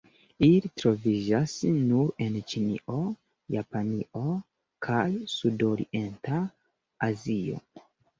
Ili 0.45 0.69
troviĝas 0.83 1.51
nur 1.89 2.07
en 2.27 2.39
Ĉinio, 2.53 3.01
Japanio, 3.55 4.23
kaj 4.87 5.03
Sudorienta 5.35 6.41
Azio. 7.09 7.61